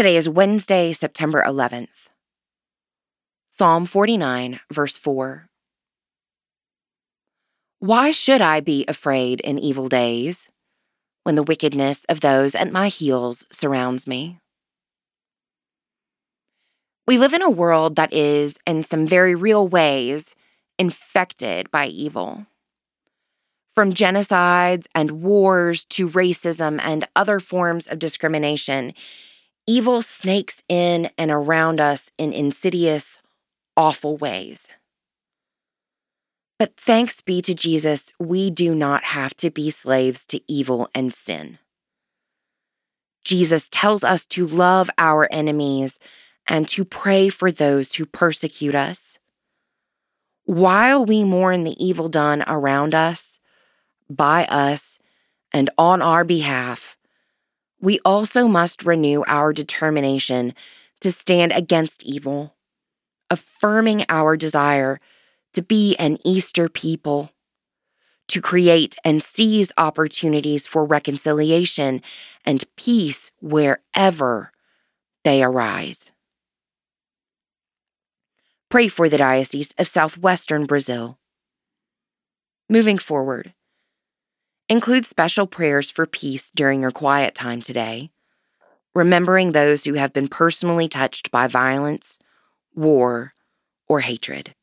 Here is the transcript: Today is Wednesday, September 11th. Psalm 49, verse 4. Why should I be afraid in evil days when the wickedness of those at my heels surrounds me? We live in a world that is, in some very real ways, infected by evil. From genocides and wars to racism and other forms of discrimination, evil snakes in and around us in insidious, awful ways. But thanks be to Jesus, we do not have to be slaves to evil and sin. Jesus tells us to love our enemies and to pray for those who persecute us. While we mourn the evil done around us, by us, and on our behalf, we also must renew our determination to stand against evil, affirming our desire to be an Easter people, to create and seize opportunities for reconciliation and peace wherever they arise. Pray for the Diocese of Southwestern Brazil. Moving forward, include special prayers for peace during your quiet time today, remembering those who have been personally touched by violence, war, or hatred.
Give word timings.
Today 0.00 0.16
is 0.16 0.30
Wednesday, 0.30 0.94
September 0.94 1.44
11th. 1.46 2.08
Psalm 3.50 3.84
49, 3.84 4.58
verse 4.72 4.96
4. 4.96 5.50
Why 7.80 8.10
should 8.10 8.40
I 8.40 8.60
be 8.60 8.86
afraid 8.88 9.40
in 9.42 9.58
evil 9.58 9.90
days 9.90 10.48
when 11.24 11.34
the 11.34 11.42
wickedness 11.42 12.06
of 12.08 12.20
those 12.20 12.54
at 12.54 12.72
my 12.72 12.88
heels 12.88 13.44
surrounds 13.52 14.06
me? 14.06 14.38
We 17.06 17.18
live 17.18 17.34
in 17.34 17.42
a 17.42 17.50
world 17.50 17.96
that 17.96 18.14
is, 18.14 18.56
in 18.66 18.82
some 18.82 19.06
very 19.06 19.34
real 19.34 19.68
ways, 19.68 20.34
infected 20.78 21.70
by 21.70 21.88
evil. 21.88 22.46
From 23.74 23.92
genocides 23.92 24.86
and 24.94 25.20
wars 25.20 25.84
to 25.90 26.08
racism 26.08 26.80
and 26.82 27.06
other 27.14 27.38
forms 27.38 27.86
of 27.86 27.98
discrimination, 27.98 28.94
evil 29.70 30.02
snakes 30.02 30.64
in 30.68 31.08
and 31.16 31.30
around 31.30 31.80
us 31.80 32.10
in 32.18 32.32
insidious, 32.32 33.20
awful 33.76 34.16
ways. 34.16 34.66
But 36.58 36.76
thanks 36.76 37.20
be 37.20 37.40
to 37.42 37.54
Jesus, 37.54 38.12
we 38.18 38.50
do 38.50 38.74
not 38.74 39.04
have 39.04 39.32
to 39.36 39.48
be 39.48 39.70
slaves 39.70 40.26
to 40.26 40.40
evil 40.48 40.90
and 40.92 41.14
sin. 41.14 41.58
Jesus 43.24 43.68
tells 43.68 44.02
us 44.02 44.26
to 44.26 44.44
love 44.44 44.90
our 44.98 45.28
enemies 45.30 46.00
and 46.48 46.66
to 46.66 46.84
pray 46.84 47.28
for 47.28 47.52
those 47.52 47.94
who 47.94 48.06
persecute 48.06 48.74
us. 48.74 49.20
While 50.46 51.04
we 51.04 51.22
mourn 51.22 51.62
the 51.62 51.80
evil 51.82 52.08
done 52.08 52.42
around 52.48 52.92
us, 52.92 53.38
by 54.08 54.46
us, 54.46 54.98
and 55.52 55.70
on 55.78 56.02
our 56.02 56.24
behalf, 56.24 56.96
we 57.80 57.98
also 58.04 58.46
must 58.46 58.84
renew 58.84 59.24
our 59.26 59.52
determination 59.52 60.54
to 61.00 61.10
stand 61.10 61.52
against 61.52 62.02
evil, 62.04 62.54
affirming 63.30 64.04
our 64.08 64.36
desire 64.36 65.00
to 65.54 65.62
be 65.62 65.96
an 65.96 66.18
Easter 66.24 66.68
people, 66.68 67.30
to 68.28 68.40
create 68.40 68.96
and 69.04 69.22
seize 69.22 69.72
opportunities 69.76 70.66
for 70.66 70.84
reconciliation 70.84 72.02
and 72.44 72.64
peace 72.76 73.32
wherever 73.40 74.52
they 75.24 75.42
arise. 75.42 76.10
Pray 78.68 78.86
for 78.86 79.08
the 79.08 79.18
Diocese 79.18 79.72
of 79.78 79.88
Southwestern 79.88 80.66
Brazil. 80.66 81.18
Moving 82.68 82.98
forward, 82.98 83.52
include 84.70 85.04
special 85.04 85.48
prayers 85.48 85.90
for 85.90 86.06
peace 86.06 86.52
during 86.54 86.80
your 86.80 86.92
quiet 86.92 87.34
time 87.34 87.60
today, 87.60 88.08
remembering 88.94 89.50
those 89.50 89.82
who 89.84 89.94
have 89.94 90.12
been 90.12 90.28
personally 90.28 90.88
touched 90.88 91.32
by 91.32 91.48
violence, 91.48 92.20
war, 92.74 93.34
or 93.88 93.98
hatred. 93.98 94.54